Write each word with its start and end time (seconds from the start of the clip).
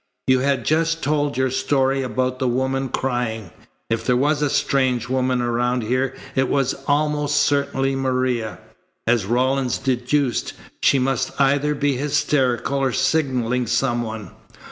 You 0.25 0.39
had 0.39 0.65
just 0.65 1.03
told 1.03 1.37
your 1.37 1.51
story 1.51 2.01
about 2.01 2.39
the 2.39 2.47
woman 2.47 2.89
crying. 2.89 3.51
If 3.87 4.03
there 4.03 4.17
was 4.17 4.41
a 4.41 4.49
strange 4.49 5.07
woman 5.07 5.43
around 5.43 5.83
here 5.83 6.15
it 6.33 6.49
was 6.49 6.73
almost 6.87 7.37
certainly 7.39 7.95
Maria. 7.95 8.57
As 9.05 9.27
Rawlins 9.27 9.77
deduced, 9.77 10.53
she 10.81 10.97
must 10.97 11.39
either 11.39 11.75
be 11.75 11.97
hysterical 11.97 12.79
or 12.79 12.91
signalling 12.91 13.67
some 13.67 14.01
one. 14.01 14.31